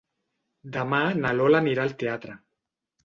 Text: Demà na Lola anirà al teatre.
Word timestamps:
Demà 0.77 1.01
na 1.19 1.33
Lola 1.41 1.61
anirà 1.65 1.85
al 1.85 1.95
teatre. 2.05 2.39